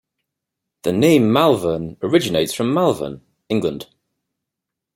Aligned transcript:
The 0.81 0.93
name 0.93 1.31
Malverne 1.31 1.95
originates 2.01 2.55
from 2.55 2.73
Malvern, 2.73 3.21
England. 3.49 3.85